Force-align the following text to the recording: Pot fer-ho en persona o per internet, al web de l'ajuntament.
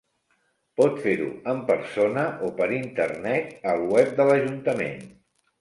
Pot 0.79 0.95
fer-ho 1.03 1.27
en 1.53 1.59
persona 1.67 2.25
o 2.47 2.51
per 2.63 2.69
internet, 2.79 3.55
al 3.75 3.85
web 3.95 4.19
de 4.23 4.29
l'ajuntament. 4.31 5.07